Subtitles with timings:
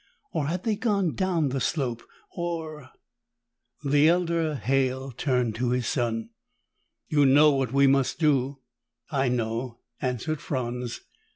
[0.31, 2.01] Or had they gone down the slope?
[2.31, 2.89] Or
[3.83, 6.31] The elder Halle turned to his son.
[7.07, 8.57] "You know what we must do?"
[9.11, 11.01] "I know," answered Franz.